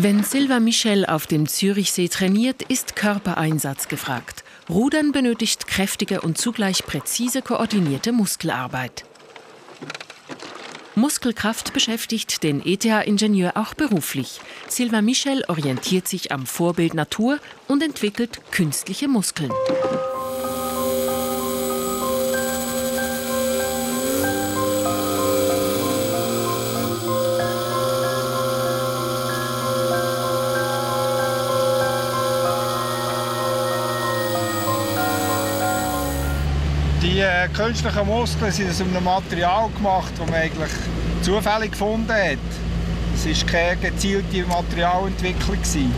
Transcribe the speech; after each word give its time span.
Wenn 0.00 0.22
Silva 0.22 0.60
Michel 0.60 1.04
auf 1.06 1.26
dem 1.26 1.48
Zürichsee 1.48 2.06
trainiert, 2.06 2.62
ist 2.62 2.94
Körpereinsatz 2.94 3.88
gefragt. 3.88 4.44
Rudern 4.70 5.10
benötigt 5.10 5.66
kräftige 5.66 6.20
und 6.20 6.38
zugleich 6.38 6.86
präzise 6.86 7.42
koordinierte 7.42 8.12
Muskelarbeit. 8.12 9.04
Muskelkraft 10.94 11.72
beschäftigt 11.72 12.44
den 12.44 12.64
ETH-Ingenieur 12.64 13.56
auch 13.56 13.74
beruflich. 13.74 14.40
Silva 14.68 15.02
Michel 15.02 15.42
orientiert 15.48 16.06
sich 16.06 16.30
am 16.30 16.46
Vorbild 16.46 16.94
Natur 16.94 17.40
und 17.66 17.82
entwickelt 17.82 18.38
künstliche 18.52 19.08
Muskeln. 19.08 19.50
Die 37.02 37.20
äh, 37.20 37.46
künstlichen 37.54 38.06
Muskeln 38.06 38.50
sind 38.50 38.70
aus 38.70 38.80
einem 38.80 39.04
Material 39.04 39.68
gemacht, 39.76 40.12
das 40.18 40.26
man 40.26 40.34
eigentlich 40.34 40.70
zufällig 41.22 41.70
gefunden 41.70 42.10
hat. 42.10 42.38
Es 43.14 43.24
war 43.24 43.50
keine 43.50 43.76
gezielte 43.76 44.44
Materialentwicklung. 44.46 45.56
Gewesen. 45.56 45.94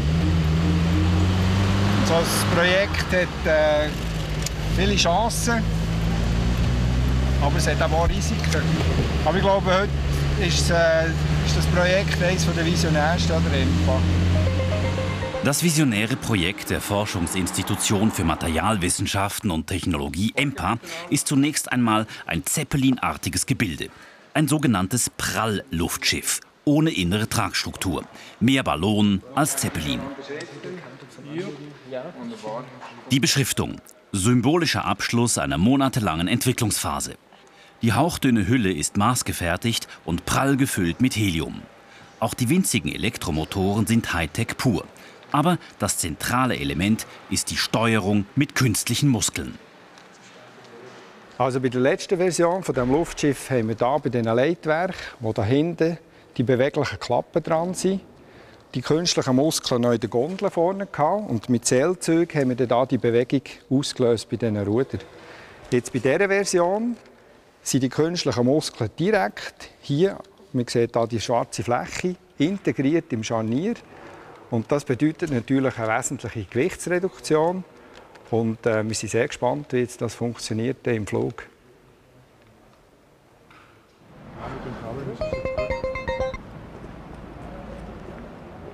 So 2.07 2.15
ein 2.15 2.55
Projekt 2.55 3.07
hat 3.13 3.47
äh, 3.47 3.89
viele 4.77 4.97
Chancen, 4.97 5.63
aber 7.41 7.57
es 7.57 7.67
hat 7.67 7.81
auch 7.81 8.09
Risiken. 8.09 8.63
Aber 9.25 9.37
ich 9.37 9.43
glaube, 9.43 9.71
heute 9.71 10.47
ist, 10.47 10.71
äh, 10.71 11.07
ist 11.47 11.57
das 11.57 11.67
Projekt 11.67 12.23
eines 12.23 12.45
der 12.45 12.67
visionärsten 12.67 13.37
an 13.37 13.45
der 13.51 13.63
EMPA. 13.63 14.20
Das 15.43 15.63
visionäre 15.63 16.17
Projekt 16.17 16.69
der 16.69 16.83
Forschungsinstitution 16.83 18.11
für 18.11 18.25
Materialwissenschaften 18.25 19.51
und 19.51 19.67
Technologie 19.67 20.33
EMPA 20.37 20.79
ist 21.09 21.27
zunächst 21.29 21.73
einmal 21.73 22.07
ein 22.27 22.45
Zeppelin-artiges 22.45 23.47
Gebilde. 23.47 23.89
Ein 24.35 24.49
sogenanntes 24.49 25.09
Prallluftschiff 25.09 26.41
ohne 26.67 26.91
innere 26.91 27.27
Tragstruktur. 27.27 28.05
Mehr 28.39 28.63
Ballon 28.63 29.23
als 29.35 29.57
Zeppelin. 29.57 30.01
Die 33.11 33.21
Beschriftung. 33.21 33.81
Symbolischer 34.13 34.85
Abschluss 34.85 35.39
einer 35.39 35.57
monatelangen 35.57 36.29
Entwicklungsphase. 36.29 37.17
Die 37.81 37.95
hauchdünne 37.95 38.47
Hülle 38.47 38.73
ist 38.73 38.99
maßgefertigt 38.99 39.89
und 40.05 40.27
prall 40.27 40.59
gefüllt 40.59 41.01
mit 41.01 41.17
Helium. 41.17 41.63
Auch 42.19 42.35
die 42.35 42.51
winzigen 42.51 42.93
Elektromotoren 42.93 43.87
sind 43.87 44.13
Hightech 44.13 44.59
pur. 44.59 44.85
Aber 45.33 45.59
das 45.79 45.99
zentrale 45.99 46.57
Element 46.57 47.07
ist 47.31 47.51
die 47.51 47.57
Steuerung 47.57 48.27
mit 48.35 48.55
künstlichen 48.55 49.09
Muskeln. 49.09 49.59
Also 51.39 51.61
bei 51.61 51.71
der 51.71 51.81
letzten 51.81 52.19
Version 52.19 52.63
von 52.63 52.75
dem 52.75 52.93
Luftschiff 52.93 53.49
haben 53.51 53.69
wir 53.69 53.75
da 53.75 53.97
bei 53.97 54.11
diesen 54.11 54.27
Leitwerken, 54.27 54.95
wo 55.21 55.33
da 55.33 55.43
hinten 55.43 55.97
die 56.37 56.43
beweglichen 56.43 57.01
Klappen 57.01 57.43
dran 57.43 57.73
sind, 57.73 58.03
die 58.75 58.83
künstlichen 58.83 59.37
Muskeln 59.37 59.81
noch 59.81 59.93
in 59.93 60.01
der 60.01 60.11
Gondel 60.11 60.51
vorne 60.51 60.87
gehabt 60.87 61.31
und 61.31 61.49
mit 61.49 61.65
Zählzügen 61.65 62.41
haben 62.41 62.59
wir 62.59 62.67
dann 62.67 62.89
die 62.89 62.99
Bewegung 62.99 63.43
ausgelöst 63.71 64.29
bei 64.29 64.37
diesen 64.37 64.59
Rudern. 64.59 65.01
Jetzt 65.71 65.93
bei 65.93 65.99
dieser 65.99 66.29
Version 66.29 66.97
sind 67.63 67.83
die 67.83 67.89
künstlichen 67.89 68.45
Muskeln 68.45 68.91
direkt 68.99 69.71
hier, 69.81 70.19
man 70.53 70.67
sieht 70.67 70.95
hier 70.95 71.07
die 71.07 71.21
schwarze 71.21 71.63
Fläche, 71.63 72.17
integriert 72.39 73.13
im 73.13 73.23
Scharnier. 73.23 73.75
Und 74.51 74.71
das 74.73 74.85
bedeutet 74.85 75.31
natürlich 75.31 75.79
eine 75.79 75.97
wesentliche 75.97 76.45
Gewichtsreduktion. 76.45 77.65
Und 78.31 78.67
äh, 78.67 78.87
wir 78.87 78.95
sind 78.95 79.11
sehr 79.11 79.27
gespannt, 79.27 79.73
wie 79.73 79.79
jetzt 79.79 80.01
das 80.03 80.15
funktioniert 80.15 80.87
im 80.87 81.07
Flug. 81.07 81.45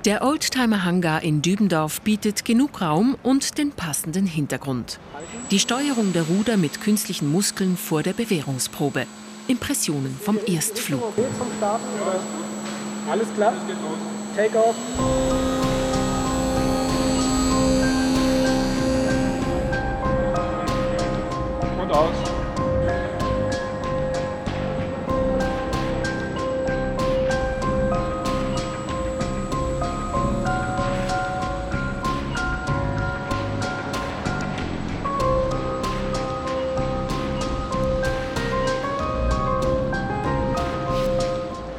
Der 0.04 0.22
Oldtimer 0.22 0.84
Hangar 0.84 1.24
in 1.24 1.42
Dübendorf 1.42 2.00
bietet 2.02 2.44
genug 2.44 2.80
Raum 2.80 3.16
und 3.24 3.58
den 3.58 3.72
passenden 3.72 4.24
Hintergrund. 4.24 5.00
Die 5.50 5.58
Steuerung 5.58 6.12
der 6.12 6.22
Ruder 6.22 6.56
mit 6.56 6.80
künstlichen 6.80 7.30
Muskeln 7.30 7.76
vor 7.76 8.04
der 8.04 8.12
Bewährungsprobe. 8.12 9.06
Impressionen 9.48 10.16
vom 10.22 10.38
Erstflug. 10.46 11.12
Alles 13.10 13.26
klar? 13.34 13.52
Take 14.36 14.58
off. 14.58 15.25
Aus. 21.96 22.36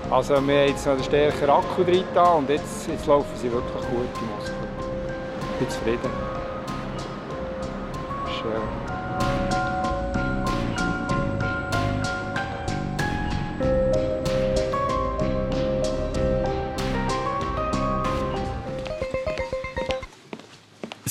Also 0.10 0.34
wir 0.34 0.38
haben 0.38 0.50
jetzt 0.50 0.86
noch 0.88 0.94
einen 0.94 1.04
stärkeren 1.04 1.50
Akku 1.52 1.84
drin 1.84 2.04
und 2.38 2.50
jetzt, 2.50 2.88
jetzt 2.88 3.06
laufen 3.06 3.30
sie 3.36 3.52
wirklich 3.52 3.84
gut, 3.90 4.08
die 4.20 4.26
Muskeln. 4.26 4.58
Ich 5.54 5.60
bin 5.60 5.70
zufrieden. 5.70 6.10
Schön. 8.42 8.87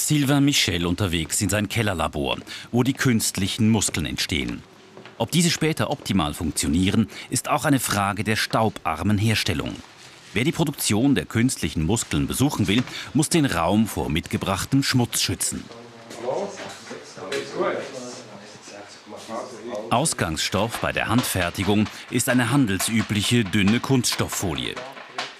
Sylvain 0.07 0.45
Michel 0.45 0.87
unterwegs 0.87 1.41
in 1.41 1.49
sein 1.49 1.69
Kellerlabor, 1.69 2.39
wo 2.71 2.85
die 2.85 2.93
künstlichen 2.93 3.71
Muskeln 3.71 4.07
entstehen. 4.07 4.63
Ob 5.19 5.33
diese 5.33 5.51
später 5.51 5.91
optimal 5.91 6.33
funktionieren, 6.33 7.09
ist 7.29 7.49
auch 7.49 7.65
eine 7.65 7.81
Frage 7.81 8.23
der 8.23 8.37
staubarmen 8.37 9.19
Herstellung. 9.19 9.75
Wer 10.33 10.45
die 10.45 10.53
Produktion 10.53 11.17
der 11.17 11.27
künstlichen 11.27 11.83
Muskeln 11.83 12.29
besuchen 12.29 12.69
will, 12.69 12.85
muss 13.15 13.31
den 13.31 13.47
Raum 13.47 13.89
vor 13.89 14.09
mitgebrachtem 14.09 14.85
Schmutz 14.85 15.23
schützen. 15.23 15.65
Ausgangsstoff 19.91 20.79
bei 20.79 20.93
der 20.93 21.09
Handfertigung 21.09 21.89
ist 22.13 22.29
eine 22.29 22.53
handelsübliche 22.53 23.43
dünne 23.43 23.81
Kunststofffolie. 23.81 24.77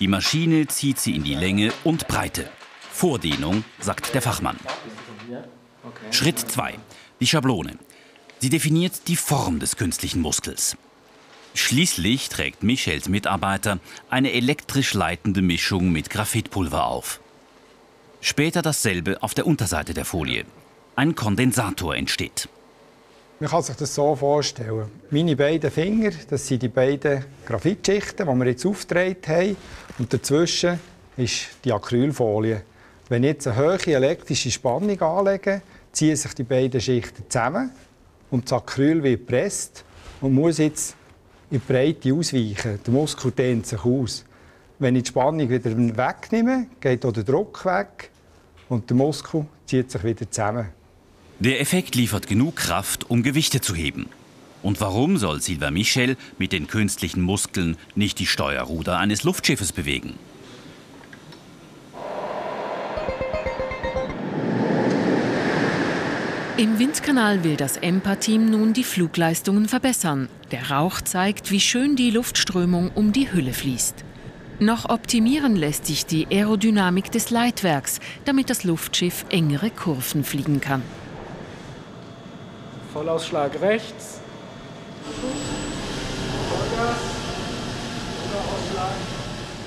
Die 0.01 0.09
Maschine 0.09 0.67
zieht 0.67 0.99
sie 0.99 1.15
in 1.15 1.23
die 1.23 1.37
Länge 1.37 1.73
und 1.85 2.09
Breite. 2.09 2.51
Vordehnung, 2.97 3.63
sagt 3.79 4.15
der 4.15 4.23
Fachmann. 4.23 4.57
Schritt 6.11 6.39
2. 6.39 6.79
Die 7.21 7.27
Schablone. 7.27 7.79
Sie 8.39 8.49
definiert 8.49 9.07
die 9.07 9.17
Form 9.17 9.59
des 9.59 9.77
künstlichen 9.77 10.23
Muskels. 10.23 10.79
Schließlich 11.53 12.31
trägt 12.31 12.63
Michels 12.63 13.11
Mitarbeiter 13.11 13.81
eine 14.09 14.33
elektrisch 14.33 14.95
leitende 14.95 15.43
Mischung 15.43 15.93
mit 15.93 16.09
Graphitpulver 16.09 16.87
auf. 16.87 17.21
Später 18.23 18.63
dasselbe 18.63 19.23
auf 19.23 19.35
der 19.35 19.47
Unterseite 19.47 19.93
der 19.93 20.07
Folie. 20.07 20.47
Ein 20.95 21.15
Kondensator 21.15 21.95
entsteht. 21.95 22.49
Man 23.41 23.51
kann 23.51 23.63
sich 23.63 23.77
das 23.77 23.95
so 23.95 24.17
vorstellen. 24.17 24.87
Meine 25.11 25.37
beiden 25.37 25.71
Finger, 25.71 26.13
das 26.31 26.47
sind 26.47 26.63
die 26.63 26.69
beiden 26.69 27.27
Graphitschichten, 27.45 28.27
die 28.27 28.35
wir 28.39 28.47
jetzt 28.47 28.65
aufgetragen 28.65 29.17
haben. 29.27 29.57
Und 29.99 30.11
dazwischen 30.15 30.81
ist 31.19 31.49
die 31.63 31.75
Acrylfolie. 31.75 32.63
Wenn 33.09 33.23
ich 33.23 33.29
jetzt 33.29 33.47
eine 33.47 33.57
hohe 33.57 33.87
elektrische 33.87 34.51
Spannung 34.51 35.01
anlege, 35.01 35.63
ziehen 35.93 36.17
sich 36.17 36.35
die 36.35 36.43
beiden 36.43 36.81
Schichten 36.81 37.23
zusammen 37.29 37.71
und 38.31 38.51
das 38.51 38.53
Acryl 38.55 39.01
wird 39.03 39.21
gepresst 39.21 39.85
und 40.21 40.35
muss 40.35 40.59
jetzt 40.59 40.97
in 41.51 41.61
die 41.61 41.73
Breite 41.73 42.13
ausweichen. 42.13 42.81
Der 42.85 42.93
Muskel 42.93 43.31
dehnt 43.31 43.67
sich 43.67 43.85
aus. 43.85 44.25
Wenn 44.81 44.97
ich 44.97 45.05
die 45.05 45.09
Spannung 45.11 45.49
wieder 45.49 45.71
wegnehme, 45.77 46.67
geht 46.81 47.07
auch 47.07 47.13
der 47.13 47.23
Druck 47.23 47.65
weg 47.65 48.11
und 48.69 48.91
der 48.91 48.97
Muskel 48.97 49.47
zieht 49.67 49.91
sich 49.91 50.03
wieder 50.03 50.29
zusammen. 50.29 50.67
Der 51.39 51.61
Effekt 51.61 51.95
liefert 51.95 52.27
genug 52.27 52.57
Kraft, 52.57 53.09
um 53.09 53.23
Gewichte 53.23 53.61
zu 53.61 53.75
heben. 53.77 54.09
Und 54.63 54.81
warum 54.81 55.17
soll 55.17 55.41
Sylvain 55.41 55.75
Michel 55.75 56.17
mit 56.39 56.51
den 56.51 56.67
künstlichen 56.67 57.23
Muskeln 57.23 57.77
nicht 57.95 58.19
die 58.19 58.27
Steuerruder 58.27 58.99
eines 58.99 59.23
Luftschiffes 59.23 59.71
bewegen? 59.71 60.15
Im 66.59 66.79
Windkanal 66.79 67.45
will 67.45 67.57
das 67.57 67.77
EMPA-Team 67.77 68.49
nun 68.49 68.73
die 68.73 68.83
Flugleistungen 68.83 69.69
verbessern. 69.69 70.31
Der 70.53 70.71
Rauch 70.71 71.03
zeigt, 71.03 71.51
wie 71.51 71.61
schön 71.61 71.97
die 71.97 72.11
Luftströmung 72.11 72.91
um 72.95 73.13
die 73.13 73.31
Hülle 73.31 73.53
fließt. 73.53 73.97
Noch 74.59 74.89
optimieren 74.89 75.55
lässt 75.55 75.85
sich 75.85 76.07
die 76.07 76.27
Aerodynamik 76.31 77.11
des 77.13 77.29
Leitwerks, 77.29 78.01
damit 78.25 78.49
das 78.49 78.65
Luftschiff 78.65 79.27
engere 79.29 79.69
Kurven 79.69 80.25
fliegen 80.25 80.63
kann. 80.63 80.81
Vollausschlag 82.95 83.61
rechts. 83.61 84.21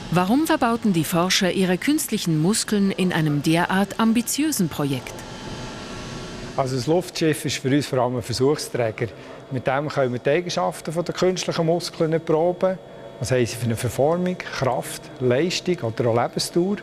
Warum 0.09 0.47
verbauten 0.47 0.93
die 0.93 1.03
Forscher 1.03 1.51
ihre 1.51 1.77
künstlichen 1.77 2.41
Muskeln 2.41 2.89
in 2.89 3.13
einem 3.13 3.43
derart 3.43 3.99
ambitiösen 3.99 4.69
Projekt? 4.69 5.13
Also 6.59 6.75
das 6.75 6.87
Luftschiff 6.87 7.45
ist 7.45 7.55
für 7.55 7.69
uns 7.69 7.85
vor 7.85 7.99
allem 7.99 8.17
ein 8.17 8.21
Versuchsträger. 8.21 9.07
Mit 9.49 9.65
dem 9.65 9.87
können 9.87 10.11
wir 10.11 10.19
die 10.19 10.29
Eigenschaften 10.29 10.93
der 10.93 11.15
künstlichen 11.15 11.65
Muskeln 11.65 12.11
erproben. 12.11 12.77
Was 13.17 13.31
haben 13.31 13.45
sie 13.45 13.55
für 13.55 13.63
eine 13.63 13.77
Verformung, 13.77 14.37
Kraft, 14.37 15.03
Leistung 15.21 15.77
oder 15.83 16.09
auch 16.09 16.21
Lebensdauer. 16.21 16.75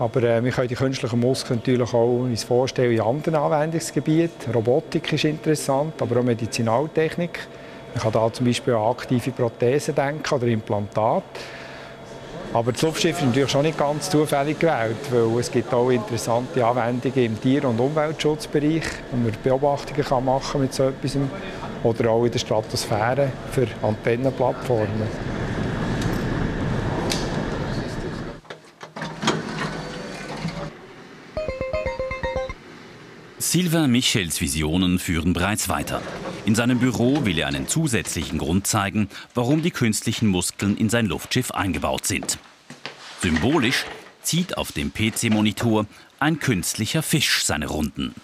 Aber 0.00 0.22
äh, 0.24 0.42
wir 0.42 0.50
können 0.50 0.66
die 0.66 0.74
künstlichen 0.74 1.20
Muskeln 1.20 1.60
natürlich 1.60 1.94
auch 1.94 2.18
uns 2.18 2.42
vorstellen 2.42 2.90
in 2.90 3.00
anderen 3.00 3.36
Anwendungsgebieten. 3.36 4.52
Robotik 4.52 5.12
ist 5.12 5.24
interessant, 5.24 6.02
aber 6.02 6.18
auch 6.18 6.24
Medizinaltechnik. 6.24 7.38
Man 7.94 8.02
kann 8.02 8.12
da 8.12 8.32
zum 8.32 8.46
Beispiel 8.46 8.74
an 8.74 8.90
aktive 8.90 9.30
Prothesen 9.30 9.94
denken 9.94 10.34
oder 10.34 10.48
Implantate. 10.48 11.22
Aber 12.52 12.72
das 12.72 12.82
Luftschiff 12.82 13.16
ist 13.16 13.26
natürlich 13.26 13.50
schon 13.50 13.62
nicht 13.62 13.78
ganz 13.78 14.10
zufällig 14.10 14.58
gewählt, 14.58 14.96
weil 15.10 15.38
es 15.38 15.52
gibt 15.52 15.72
auch 15.72 15.88
interessante 15.90 16.66
Anwendungen 16.66 17.24
im 17.24 17.40
Tier- 17.40 17.64
und 17.64 17.78
Umweltschutzbereich, 17.78 18.82
wo 19.12 19.16
man 19.18 19.32
Beobachtungen 19.42 20.04
kann 20.04 20.24
machen 20.24 20.62
mit 20.62 20.74
so 20.74 20.88
etwas 20.88 21.16
oder 21.84 22.10
auch 22.10 22.24
in 22.24 22.32
der 22.32 22.40
Stratosphäre 22.40 23.30
für 23.52 23.68
Antennenplattformen. 23.82 25.30
Sylvain 33.38 33.90
Michels 33.90 34.40
Visionen 34.40 34.98
führen 34.98 35.32
bereits 35.32 35.68
weiter. 35.68 36.02
In 36.46 36.54
seinem 36.54 36.78
Büro 36.78 37.24
will 37.24 37.38
er 37.38 37.48
einen 37.48 37.68
zusätzlichen 37.68 38.38
Grund 38.38 38.66
zeigen, 38.66 39.08
warum 39.34 39.62
die 39.62 39.70
künstlichen 39.70 40.28
Muskeln 40.28 40.76
in 40.76 40.88
sein 40.88 41.06
Luftschiff 41.06 41.50
eingebaut 41.50 42.06
sind. 42.06 42.38
Symbolisch 43.20 43.84
zieht 44.22 44.56
auf 44.56 44.72
dem 44.72 44.92
PC-Monitor 44.92 45.86
ein 46.18 46.38
künstlicher 46.38 47.02
Fisch 47.02 47.44
seine 47.44 47.66
Runden. 47.66 48.14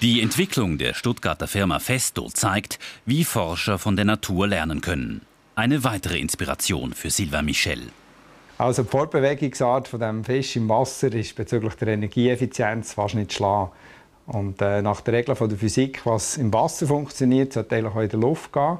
Die 0.00 0.20
Entwicklung 0.20 0.78
der 0.78 0.94
Stuttgarter 0.94 1.46
Firma 1.46 1.78
Festo 1.78 2.28
zeigt, 2.28 2.78
wie 3.06 3.24
Forscher 3.24 3.78
von 3.78 3.96
der 3.96 4.04
Natur 4.04 4.48
lernen 4.48 4.80
können. 4.80 5.22
Eine 5.54 5.84
weitere 5.84 6.18
Inspiration 6.18 6.94
für 6.94 7.10
Sylvain 7.10 7.44
Michel. 7.44 7.90
Also 8.58 8.82
die 8.82 8.88
Fortbewegungsart 8.88 9.88
von 9.88 10.00
dem 10.00 10.24
Fisch 10.24 10.56
im 10.56 10.68
Wasser 10.68 11.12
ist 11.12 11.36
bezüglich 11.36 11.74
der 11.74 11.88
Energieeffizienz 11.88 12.92
fast 12.94 13.14
nicht 13.14 13.32
schlagen. 13.32 13.70
Und 14.26 14.62
äh, 14.62 14.80
nach 14.80 15.00
der 15.02 15.14
Regel 15.14 15.34
von 15.34 15.48
der 15.48 15.58
Physik, 15.58 16.00
was 16.04 16.36
im 16.36 16.52
Wasser 16.52 16.86
funktioniert, 16.86 17.52
sollte 17.52 17.86
auch 17.86 17.96
in 17.96 18.08
der 18.08 18.18
Luft 18.18 18.52
gehen. 18.52 18.78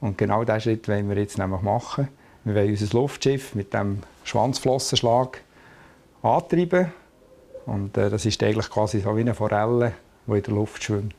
Und 0.00 0.16
genau 0.16 0.44
diesen 0.44 0.60
Schritt 0.60 0.88
wollen 0.88 1.08
wir 1.08 1.16
jetzt 1.18 1.38
nämlich 1.38 1.60
machen. 1.60 2.08
Wir 2.44 2.54
wollen 2.54 2.70
unser 2.70 2.96
Luftschiff 2.96 3.54
mit 3.54 3.74
dem 3.74 3.98
Schwanzflossenschlag 4.24 5.42
antreiben. 6.22 6.92
Und 7.66 7.96
äh, 7.98 8.08
das 8.08 8.24
ist 8.24 8.42
eigentlich 8.42 8.70
quasi 8.70 9.00
so 9.00 9.14
wie 9.16 9.20
eine 9.20 9.34
Forelle, 9.34 9.92
die 10.26 10.32
in 10.32 10.42
der 10.42 10.54
Luft 10.54 10.82
schwimmt. 10.82 11.14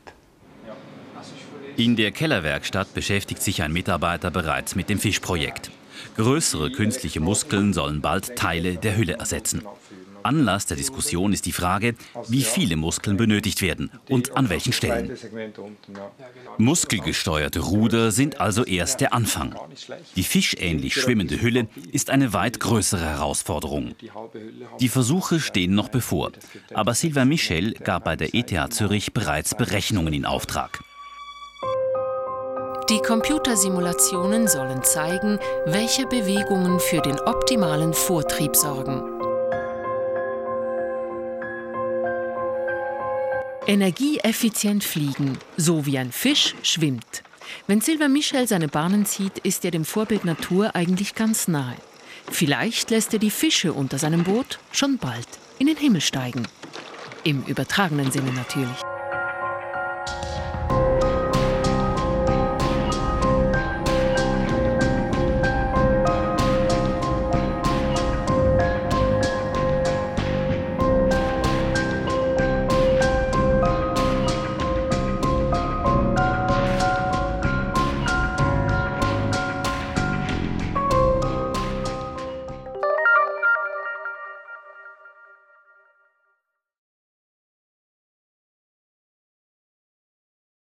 In 1.76 1.96
der 1.96 2.10
Kellerwerkstatt 2.10 2.92
beschäftigt 2.92 3.42
sich 3.42 3.62
ein 3.62 3.72
Mitarbeiter 3.72 4.30
bereits 4.30 4.74
mit 4.74 4.90
dem 4.90 4.98
Fischprojekt. 4.98 5.70
Größere 6.16 6.70
künstliche 6.72 7.20
Muskeln 7.20 7.72
sollen 7.72 8.00
bald 8.00 8.36
Teile 8.36 8.76
der 8.76 8.96
Hülle 8.96 9.14
ersetzen. 9.14 9.62
Anlass 10.22 10.66
der 10.66 10.76
Diskussion 10.76 11.32
ist 11.32 11.46
die 11.46 11.52
Frage, 11.52 11.94
wie 12.28 12.42
viele 12.42 12.76
Muskeln 12.76 13.16
benötigt 13.16 13.62
werden 13.62 13.90
und 14.08 14.36
an 14.36 14.48
welchen 14.48 14.72
Stellen. 14.72 15.16
Muskelgesteuerte 16.58 17.60
Ruder 17.60 18.10
sind 18.12 18.40
also 18.40 18.64
erst 18.64 19.00
der 19.00 19.12
Anfang. 19.12 19.54
Die 20.16 20.24
fischähnlich 20.24 20.94
schwimmende 20.94 21.40
Hülle 21.40 21.68
ist 21.92 22.10
eine 22.10 22.32
weit 22.32 22.60
größere 22.60 23.04
Herausforderung. 23.04 23.94
Die 24.80 24.88
Versuche 24.88 25.40
stehen 25.40 25.74
noch 25.74 25.88
bevor, 25.88 26.32
aber 26.74 26.94
Sylvain 26.94 27.28
Michel 27.28 27.72
gab 27.72 28.04
bei 28.04 28.16
der 28.16 28.34
ETH 28.34 28.72
Zürich 28.72 29.12
bereits 29.12 29.54
Berechnungen 29.54 30.12
in 30.12 30.24
Auftrag. 30.24 30.80
Die 32.90 32.98
Computersimulationen 32.98 34.48
sollen 34.48 34.82
zeigen, 34.82 35.38
welche 35.64 36.06
Bewegungen 36.06 36.80
für 36.80 37.00
den 37.00 37.20
optimalen 37.20 37.94
Vortrieb 37.94 38.56
sorgen. 38.56 39.19
Energieeffizient 43.66 44.84
fliegen, 44.84 45.38
so 45.56 45.84
wie 45.86 45.98
ein 45.98 46.12
Fisch 46.12 46.54
schwimmt. 46.62 47.22
Wenn 47.66 47.80
Sylvain 47.80 48.12
Michel 48.12 48.48
seine 48.48 48.68
Bahnen 48.68 49.04
zieht, 49.04 49.38
ist 49.38 49.64
er 49.64 49.70
dem 49.70 49.84
Vorbild 49.84 50.24
Natur 50.24 50.74
eigentlich 50.74 51.14
ganz 51.14 51.46
nahe. 51.46 51.76
Vielleicht 52.30 52.90
lässt 52.90 53.12
er 53.12 53.18
die 53.18 53.30
Fische 53.30 53.72
unter 53.72 53.98
seinem 53.98 54.24
Boot 54.24 54.58
schon 54.72 54.98
bald 54.98 55.28
in 55.58 55.66
den 55.66 55.76
Himmel 55.76 56.00
steigen. 56.00 56.46
Im 57.22 57.44
übertragenen 57.44 58.10
Sinne 58.10 58.32
natürlich. 58.32 58.89